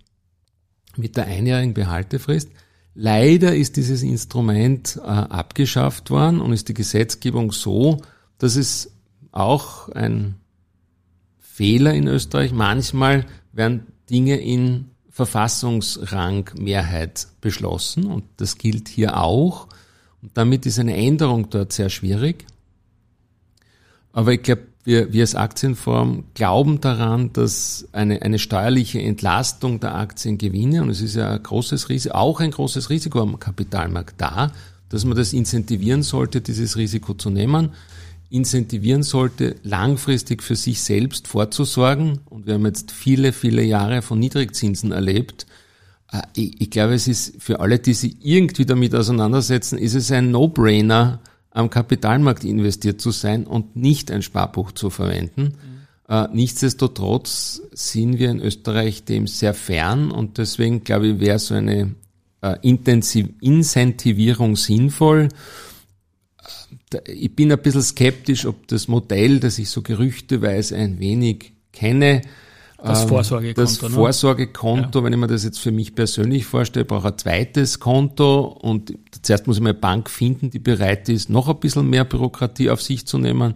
[0.96, 2.50] mit der einjährigen Behaltefrist.
[2.94, 8.00] Leider ist dieses Instrument äh, abgeschafft worden und ist die Gesetzgebung so,
[8.38, 8.92] dass es
[9.32, 10.36] auch ein
[11.38, 12.52] Fehler in Österreich.
[12.52, 19.66] Manchmal werden Dinge in Verfassungsrangmehrheit beschlossen und das gilt hier auch.
[20.22, 22.46] Und damit ist eine Änderung dort sehr schwierig.
[24.12, 29.94] Aber ich glaube, wir, wir als Aktienform glauben daran, dass eine, eine steuerliche Entlastung der
[29.94, 34.52] Aktiengewinne, und es ist ja ein großes Risiko, auch ein großes Risiko am Kapitalmarkt da,
[34.88, 37.70] dass man das incentivieren sollte, dieses Risiko zu nehmen,
[38.30, 42.20] incentivieren sollte, langfristig für sich selbst vorzusorgen.
[42.30, 45.46] Und wir haben jetzt viele, viele Jahre von Niedrigzinsen erlebt.
[46.12, 50.10] Äh, ich, ich glaube, es ist für alle, die sich irgendwie damit auseinandersetzen, ist es
[50.10, 51.20] ein No-Brainer,
[51.50, 55.56] am Kapitalmarkt investiert zu sein und nicht ein Sparbuch zu verwenden.
[56.08, 56.28] Mhm.
[56.32, 61.94] nichtsdestotrotz sind wir in Österreich dem sehr fern und deswegen glaube ich, wäre so eine
[62.42, 65.28] äh, Intensiv Incentivierung sinnvoll.
[66.92, 71.52] Äh, ich bin ein bisschen skeptisch, ob das Modell, das ich so gerüchteweise ein wenig
[71.72, 72.22] kenne,
[72.82, 73.60] das ähm, Vorsorgekonto.
[73.60, 73.90] Das ne?
[73.90, 75.04] Vorsorgekonto, ja.
[75.04, 79.46] wenn ich mir das jetzt für mich persönlich vorstelle, brauche ein zweites Konto und zuerst
[79.46, 82.82] muss ich mal eine Bank finden, die bereit ist, noch ein bisschen mehr Bürokratie auf
[82.82, 83.54] sich zu nehmen.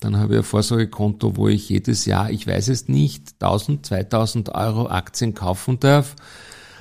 [0.00, 4.54] Dann habe ich ein Vorsorgekonto, wo ich jedes Jahr, ich weiß es nicht, 1000, 2000
[4.54, 6.16] Euro Aktien kaufen darf.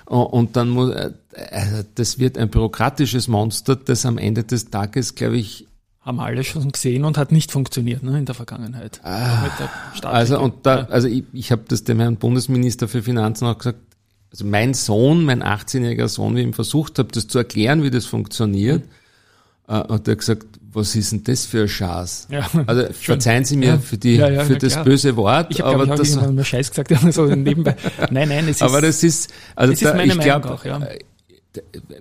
[0.06, 5.16] Und dann muss, äh, äh, das wird ein bürokratisches Monster, das am Ende des Tages,
[5.16, 5.68] glaube ich,
[6.06, 9.00] haben alle schon gesehen und hat nicht funktioniert ne, in der Vergangenheit.
[9.04, 9.50] Ah,
[10.04, 13.80] also und da, also ich, ich habe das dem Herrn Bundesminister für Finanzen auch gesagt.
[14.32, 17.92] Also mein Sohn, mein 18-jähriger Sohn, wie ich ihm versucht habe, das zu erklären, wie
[17.92, 19.74] das funktioniert, mhm.
[19.74, 22.28] äh, hat er gesagt, was ist denn das für ein Schatz?
[22.32, 24.86] Ja, also verzeihen Sie mir ja, für die ja, für das klar.
[24.86, 27.76] böse Wort, ich hab, aber glaub, ich das mal Scheiß gesagt, so nebenbei.
[28.10, 30.82] Nein, nein, es ist Aber das ist also da, ist ich glaube, ja.
[30.82, 31.00] Äh,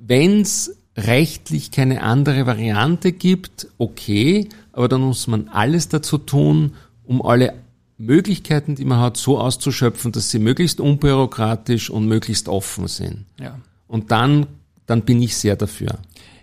[0.00, 6.72] wenn's rechtlich keine andere Variante gibt, okay, aber dann muss man alles dazu tun,
[7.04, 7.54] um alle
[7.98, 13.24] Möglichkeiten, die man hat, so auszuschöpfen, dass sie möglichst unbürokratisch und möglichst offen sind.
[13.40, 13.58] Ja.
[13.86, 14.46] Und dann,
[14.86, 15.98] dann bin ich sehr dafür.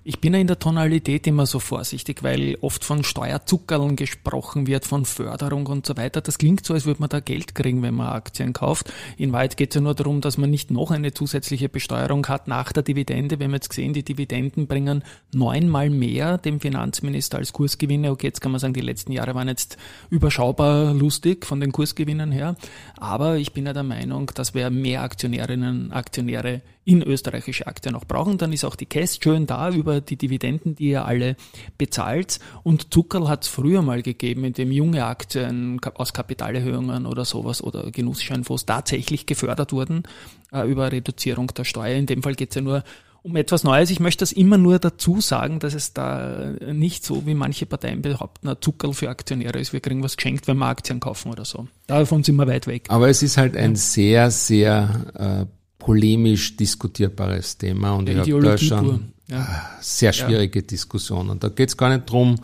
[0.09, 4.83] Ich bin ja in der Tonalität immer so vorsichtig, weil oft von Steuerzuckerln gesprochen wird,
[4.83, 6.19] von Förderung und so weiter.
[6.19, 8.91] Das klingt so, als würde man da Geld kriegen, wenn man Aktien kauft.
[9.17, 12.47] In Wahrheit geht es ja nur darum, dass man nicht noch eine zusätzliche Besteuerung hat
[12.47, 13.37] nach der Dividende.
[13.37, 18.09] Wir haben jetzt gesehen, die Dividenden bringen neunmal mehr dem Finanzminister als Kursgewinne.
[18.09, 19.77] Okay, jetzt kann man sagen, die letzten Jahre waren jetzt
[20.09, 22.55] überschaubar lustig von den Kursgewinnen her.
[22.97, 28.05] Aber ich bin ja der Meinung, dass wir mehr Aktionärinnen, Aktionäre in österreichische Aktien auch
[28.05, 28.37] brauchen.
[28.37, 31.35] Dann ist auch die Cash schön da über die Dividenden, die ihr alle
[31.77, 32.39] bezahlt.
[32.63, 37.61] Und Zuckerl hat es früher mal gegeben, in dem junge Aktien aus Kapitalerhöhungen oder sowas
[37.61, 40.03] oder Genussscheinfonds tatsächlich gefördert wurden
[40.51, 41.95] äh, über Reduzierung der Steuer.
[41.95, 42.83] In dem Fall geht es ja nur
[43.21, 43.89] um etwas Neues.
[43.89, 48.01] Ich möchte das immer nur dazu sagen, dass es da nicht so, wie manche Parteien
[48.01, 49.73] behaupten, ein Zuckerl für Aktionäre ist.
[49.73, 51.67] Wir kriegen was geschenkt, wenn wir Aktien kaufen oder so.
[51.87, 52.85] Davon sind wir weit weg.
[52.87, 58.43] Aber es ist halt ein sehr, sehr äh, polemisch diskutierbares Thema und ja, ich habe
[58.43, 59.47] da schon ja.
[59.79, 60.65] sehr schwierige ja.
[60.65, 61.39] Diskussionen.
[61.39, 62.35] Da geht es gar nicht drum,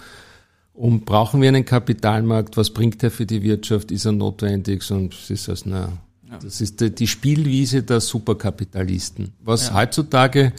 [0.74, 5.30] um brauchen wir einen Kapitalmarkt, was bringt er für die Wirtschaft, ist er notwendig, es
[5.30, 5.90] ist also eine,
[6.30, 6.40] ja.
[6.42, 9.34] das ist die, die, Spielwiese der Superkapitalisten.
[9.44, 10.52] Was heutzutage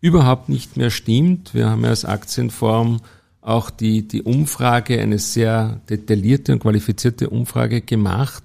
[0.00, 1.54] überhaupt nicht mehr stimmt.
[1.54, 3.00] Wir haben ja als Aktienform
[3.40, 8.42] auch die, die Umfrage, eine sehr detaillierte und qualifizierte Umfrage gemacht,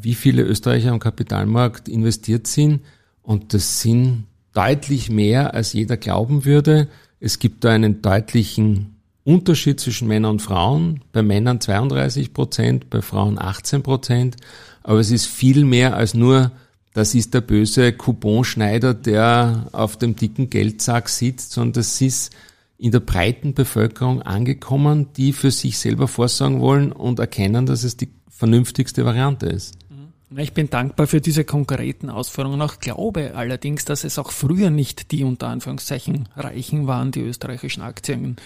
[0.00, 2.80] wie viele Österreicher am Kapitalmarkt investiert sind.
[3.22, 6.88] Und das sind deutlich mehr, als jeder glauben würde.
[7.20, 11.02] Es gibt da einen deutlichen Unterschied zwischen Männern und Frauen.
[11.12, 14.36] Bei Männern 32 Prozent, bei Frauen 18 Prozent.
[14.82, 16.50] Aber es ist viel mehr als nur,
[16.92, 22.34] das ist der böse Couponschneider, der auf dem dicken Geldsack sitzt, sondern das ist
[22.78, 27.96] in der breiten Bevölkerung angekommen, die für sich selber vorsorgen wollen und erkennen, dass es
[27.96, 28.08] die
[28.40, 29.76] vernünftigste Variante ist.
[29.90, 30.38] Mhm.
[30.38, 32.60] Ich bin dankbar für diese konkreten Ausführungen.
[32.62, 37.82] Auch glaube allerdings, dass es auch früher nicht die unter Anführungszeichen Reichen waren, die österreichischen
[37.82, 38.36] Aktien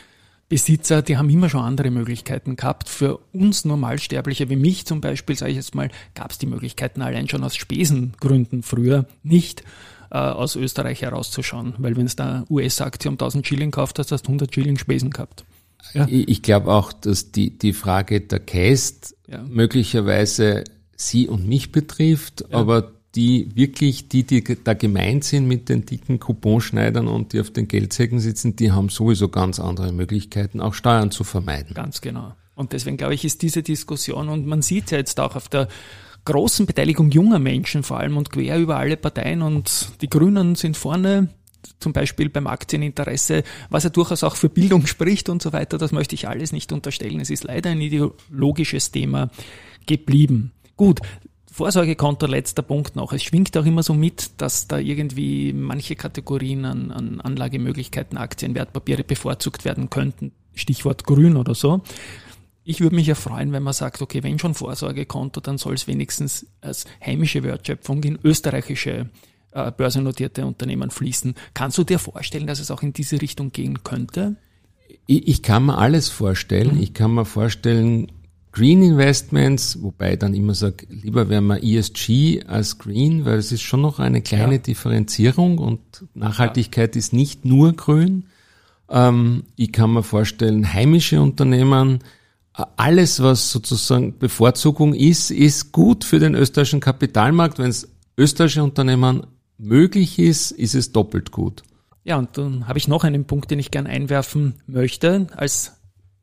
[0.49, 2.89] Besitzer, die haben immer schon andere Möglichkeiten gehabt.
[2.89, 7.01] Für uns Normalsterbliche wie mich zum Beispiel, sage ich jetzt mal, gab es die Möglichkeiten
[7.01, 9.63] allein schon aus Spesengründen früher nicht
[10.11, 11.75] äh, aus Österreich herauszuschauen.
[11.79, 15.11] Weil wenn es da US-Aktie um 1000 Schilling kauft hast, hast du 100 Schilling Spesen
[15.11, 15.45] gehabt.
[15.95, 16.07] Ja.
[16.09, 19.43] Ich, ich glaube auch, dass die, die Frage der Cast ja.
[19.43, 20.65] möglicherweise
[20.97, 22.59] Sie und mich betrifft, ja.
[22.59, 27.51] aber die wirklich, die, die da gemeint sind mit den dicken Couponschneidern und die auf
[27.51, 31.75] den Geldsäcken sitzen, die haben sowieso ganz andere Möglichkeiten, auch Steuern zu vermeiden.
[31.75, 32.35] Ganz genau.
[32.57, 35.69] Und deswegen glaube ich, ist diese Diskussion, und man sieht ja jetzt auch auf der
[36.25, 40.77] großen Beteiligung junger Menschen vor allem und quer über alle Parteien und die Grünen sind
[40.77, 41.29] vorne,
[41.81, 45.93] zum Beispiel beim Aktieninteresse, was ja durchaus auch für Bildung spricht und so weiter, das
[45.93, 47.21] möchte ich alles nicht unterstellen.
[47.21, 49.31] Es ist leider ein ideologisches Thema
[49.87, 50.53] geblieben.
[50.77, 51.01] Gut,
[51.55, 53.13] Vorsorgekonto, letzter Punkt noch.
[53.13, 58.57] Es schwingt auch immer so mit, dass da irgendwie manche Kategorien an, an Anlagemöglichkeiten, Aktien,
[58.57, 60.33] Wertpapiere bevorzugt werden könnten.
[60.55, 61.83] Stichwort grün oder so.
[62.65, 65.87] Ich würde mich ja freuen, wenn man sagt, okay, wenn schon Vorsorgekonto, dann soll es
[65.87, 69.11] wenigstens als heimische Wertschöpfung in österreichische
[69.55, 71.35] äh, börsennotierte Unternehmen fließen.
[71.55, 74.37] Kannst du dir vorstellen, dass es auch in diese Richtung gehen könnte?
[75.07, 76.77] Ich, ich kann mir alles vorstellen.
[76.77, 76.83] Mhm.
[76.83, 78.11] Ich kann mir vorstellen,
[78.53, 83.51] Green Investments, wobei ich dann immer sage, lieber wäre man ESG als Green, weil es
[83.51, 84.59] ist schon noch eine kleine ja.
[84.59, 85.81] Differenzierung und
[86.15, 86.99] Nachhaltigkeit ja.
[86.99, 88.27] ist nicht nur grün.
[88.89, 92.01] Ähm, ich kann mir vorstellen, heimische Unternehmen,
[92.77, 97.59] alles, was sozusagen Bevorzugung ist, ist gut für den österreichischen Kapitalmarkt.
[97.59, 99.27] Wenn es österreichische Unternehmen
[99.59, 101.63] möglich ist, ist es doppelt gut.
[102.05, 105.27] Ja, und dann habe ich noch einen Punkt, den ich gern einwerfen möchte.
[105.37, 105.73] Als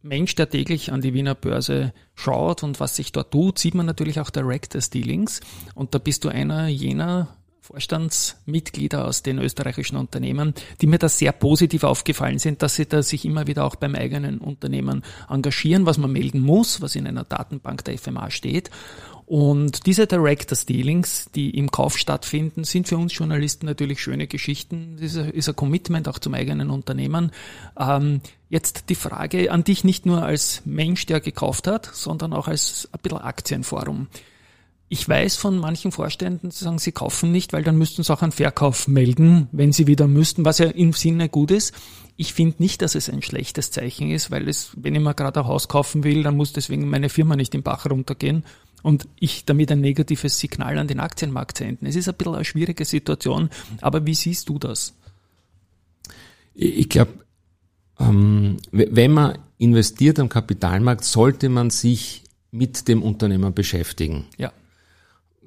[0.03, 3.85] Mensch, der täglich an die Wiener Börse schaut und was sich dort tut, sieht man
[3.85, 5.41] natürlich auch Directors Dealings.
[5.75, 11.31] Und da bist du einer jener Vorstandsmitglieder aus den österreichischen Unternehmen, die mir da sehr
[11.31, 15.97] positiv aufgefallen sind, dass sie da sich immer wieder auch beim eigenen Unternehmen engagieren, was
[15.97, 18.71] man melden muss, was in einer Datenbank der FMA steht.
[19.25, 24.97] Und diese Directors Dealings, die im Kauf stattfinden, sind für uns Journalisten natürlich schöne Geschichten.
[24.99, 27.31] Das ist ein Commitment auch zum eigenen Unternehmen.
[27.79, 32.47] Ähm, jetzt die Frage an dich nicht nur als Mensch, der gekauft hat, sondern auch
[32.47, 34.07] als ein bisschen Aktienforum.
[34.93, 38.21] Ich weiß von manchen Vorständen, sie sagen, sie kaufen nicht, weil dann müssten sie auch
[38.21, 41.73] einen Verkauf melden, wenn sie wieder müssten, was ja im Sinne gut ist.
[42.17, 45.39] Ich finde nicht, dass es ein schlechtes Zeichen ist, weil es, wenn ich mir gerade
[45.39, 48.43] ein Haus kaufen will, dann muss deswegen meine Firma nicht im Bach runtergehen
[48.83, 51.87] und ich damit ein negatives Signal an den Aktienmarkt senden.
[51.87, 53.49] Es ist ein bisschen eine schwierige Situation,
[53.81, 54.93] aber wie siehst du das?
[56.53, 57.13] Ich glaube,
[57.99, 64.25] ähm, wenn man investiert am Kapitalmarkt, sollte man sich mit dem Unternehmer beschäftigen.
[64.37, 64.51] Ja.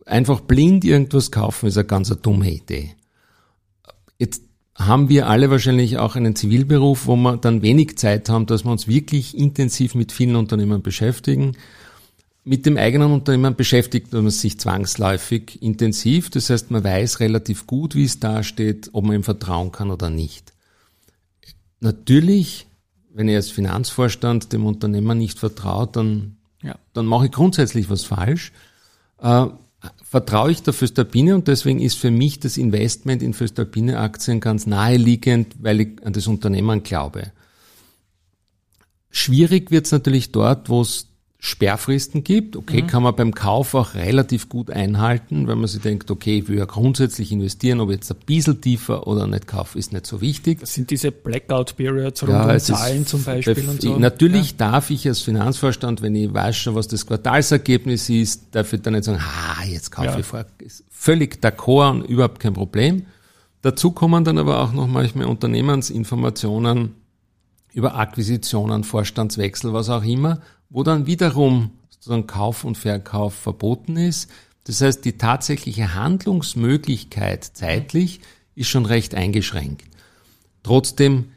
[0.07, 2.95] Einfach blind irgendwas kaufen ist eine ganz eine dumme Idee.
[4.19, 4.43] Jetzt
[4.75, 8.73] haben wir alle wahrscheinlich auch einen Zivilberuf, wo wir dann wenig Zeit haben, dass wir
[8.73, 11.57] uns wirklich intensiv mit vielen Unternehmen beschäftigen.
[12.47, 16.29] Mit dem eigenen Unternehmen beschäftigt man sich zwangsläufig intensiv.
[16.29, 20.11] Das heißt, man weiß relativ gut, wie es dasteht, ob man ihm vertrauen kann oder
[20.11, 20.53] nicht.
[21.81, 22.67] Natürlich,
[23.15, 26.77] wenn ich als Finanzvorstand dem Unternehmer nicht vertraut, dann, ja.
[26.93, 28.53] dann mache ich grundsätzlich was falsch.
[29.23, 29.47] Äh,
[30.03, 34.67] vertraue ich der Föstalpine und deswegen ist für mich das Investment in Föstalpine Aktien ganz
[34.67, 37.33] naheliegend, weil ich an das Unternehmen glaube.
[39.11, 41.09] Schwierig wird es natürlich dort, wo es
[41.47, 42.57] Sperrfristen gibt.
[42.57, 42.87] Okay, mhm.
[42.87, 46.57] kann man beim Kauf auch relativ gut einhalten, wenn man sich denkt, okay, ich will
[46.57, 50.61] ja grundsätzlich investieren, ob jetzt ein bisschen tiefer oder nicht kaufe, ist nicht so wichtig.
[50.61, 53.99] Das sind diese Blackout-Periods rund ja, um Zahlen zum Beispiel und so.
[53.99, 54.71] Natürlich ja.
[54.71, 58.95] darf ich als Finanzvorstand, wenn ich weiß schon, was das Quartalsergebnis ist, darf ich dann
[58.95, 60.19] nicht sagen, ah, jetzt kaufe ja.
[60.19, 60.47] ich vor.
[60.61, 63.05] Ist völlig d'accord und überhaupt kein Problem.
[63.61, 67.04] Dazu kommen dann aber auch noch manchmal Unternehmensinformationen
[67.75, 70.41] über Akquisitionen, Vorstandswechsel, was auch immer
[70.75, 74.29] wo dann wiederum sozusagen Kauf und Verkauf verboten ist.
[74.65, 78.21] Das heißt, die tatsächliche Handlungsmöglichkeit zeitlich
[78.57, 79.85] ist schon recht eingeschränkt.
[80.65, 81.31] Trotzdem,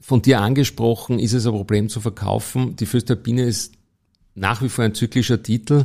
[0.00, 2.74] von dir angesprochen, ist es ein Problem zu verkaufen.
[2.76, 3.74] Die Föstalpine ist
[4.34, 5.84] nach wie vor ein zyklischer Titel.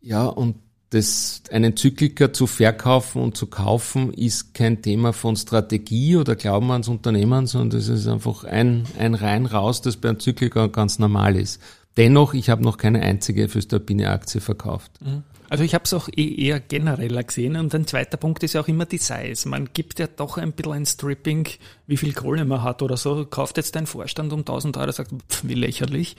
[0.00, 0.56] Ja, und
[0.92, 6.70] das, einen Zykliker zu verkaufen und zu kaufen ist kein Thema von Strategie oder Glauben
[6.70, 10.98] ans Unternehmen, sondern das ist einfach ein, ein rein raus, das bei einem Zykliker ganz
[10.98, 11.62] normal ist.
[11.96, 14.92] Dennoch, ich habe noch keine einzige Föstalpine-Aktie verkauft.
[15.00, 15.22] Mhm.
[15.48, 17.56] Also ich habe es auch eh eher genereller gesehen.
[17.56, 19.48] Und ein zweiter Punkt ist ja auch immer die Size.
[19.48, 21.46] Man gibt ja doch ein bisschen ein Stripping,
[21.86, 23.26] wie viel Kohle man hat oder so.
[23.26, 26.16] Kauft jetzt ein Vorstand um 1000 Euro, sagt, pff, wie lächerlich.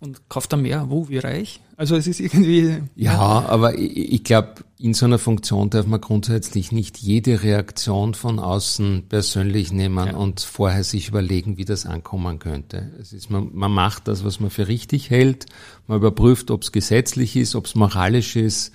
[0.00, 0.90] Und kauft er mehr?
[0.90, 1.08] Wo?
[1.08, 1.60] Wie reich?
[1.76, 2.82] Also es ist irgendwie.
[2.94, 3.18] Ja, ja.
[3.48, 8.38] aber ich, ich glaube, in so einer Funktion darf man grundsätzlich nicht jede Reaktion von
[8.38, 10.16] außen persönlich nehmen ja.
[10.16, 12.92] und vorher sich überlegen, wie das ankommen könnte.
[13.00, 15.46] Es ist, man, man macht das, was man für richtig hält.
[15.86, 18.72] Man überprüft, ob es gesetzlich ist, ob es moralisch ist.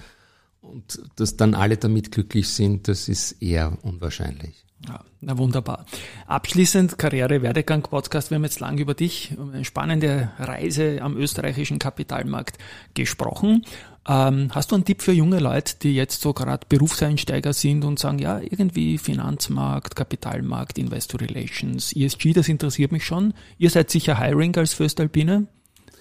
[0.62, 4.66] Und dass dann alle damit glücklich sind, das ist eher unwahrscheinlich.
[4.88, 5.86] Ja, na wunderbar.
[6.26, 8.32] Abschließend Karriere Werdegang Podcast.
[8.32, 12.58] Wir haben jetzt lang über dich, eine spannende Reise am österreichischen Kapitalmarkt
[12.94, 13.66] gesprochen.
[14.08, 18.00] Ähm, hast du einen Tipp für junge Leute, die jetzt so gerade Berufseinsteiger sind und
[18.00, 23.34] sagen, ja, irgendwie Finanzmarkt, Kapitalmarkt, Investor Relations, ESG, das interessiert mich schon.
[23.58, 25.48] Ihr seid sicher Hiring als Föstalpine,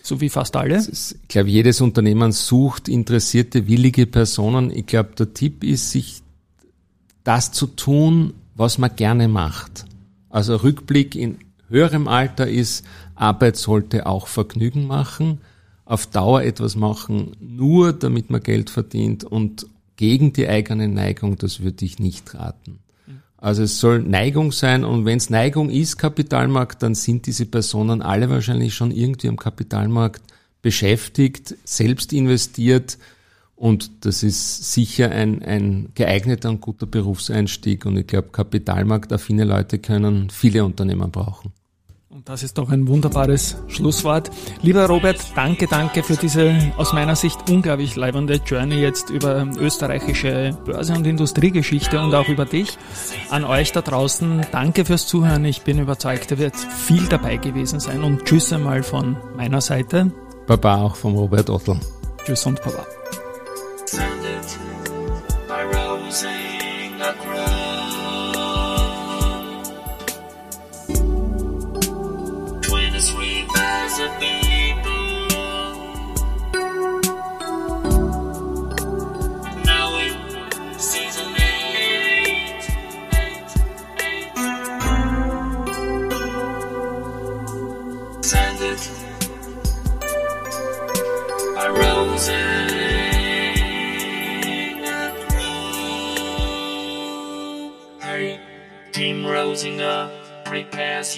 [0.02, 0.76] so wie fast alle.
[0.76, 4.70] Ist, ich glaube, jedes Unternehmen sucht interessierte, willige Personen.
[4.70, 6.22] Ich glaube, der Tipp ist, sich
[7.24, 9.86] das zu tun, was man gerne macht.
[10.28, 11.38] Also Rückblick in
[11.68, 12.84] höherem Alter ist,
[13.14, 15.40] Arbeit sollte auch Vergnügen machen,
[15.84, 21.60] auf Dauer etwas machen, nur damit man Geld verdient und gegen die eigene Neigung, das
[21.60, 22.80] würde ich nicht raten.
[23.36, 28.02] Also es soll Neigung sein und wenn es Neigung ist, Kapitalmarkt, dann sind diese Personen
[28.02, 30.22] alle wahrscheinlich schon irgendwie am Kapitalmarkt
[30.62, 32.98] beschäftigt, selbst investiert,
[33.58, 37.86] und das ist sicher ein, ein geeigneter und guter Berufseinstieg.
[37.86, 41.52] Und ich glaube, kapitalmarktaffine Leute können viele Unternehmen brauchen.
[42.08, 44.30] Und das ist doch ein wunderbares Schlusswort.
[44.62, 50.56] Lieber Robert, danke, danke für diese aus meiner Sicht unglaublich leibende Journey jetzt über österreichische
[50.64, 52.78] Börse- und Industriegeschichte und auch über dich.
[53.30, 55.44] An euch da draußen, danke fürs Zuhören.
[55.44, 58.04] Ich bin überzeugt, da wird viel dabei gewesen sein.
[58.04, 60.12] Und tschüss einmal von meiner Seite.
[60.46, 61.78] Baba auch vom Robert Ottel.
[62.24, 62.86] Tschüss und Baba.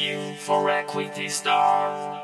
[0.00, 2.19] You for Equity Star.